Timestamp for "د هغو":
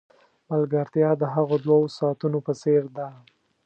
1.21-1.55